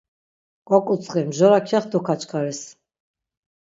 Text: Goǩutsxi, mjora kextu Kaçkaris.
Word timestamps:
Goǩutsxi, 0.67 1.21
mjora 1.27 1.59
kextu 1.67 1.99
Kaçkaris. 2.07 2.61